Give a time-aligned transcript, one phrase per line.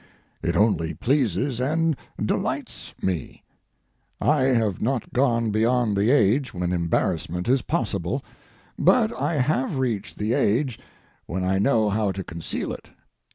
[0.41, 3.43] It only pleases and delights me.
[4.19, 8.25] I have not gone beyond the age when embarrassment is possible,
[8.79, 10.79] but I have reached the age
[11.27, 12.89] when I know how to conceal it.